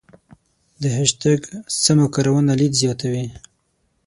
د 0.81 0.83
هشتګ 0.97 1.41
سمه 1.83 2.07
کارونه 2.13 2.51
لید 2.59 2.73
زیاتوي. 2.81 3.25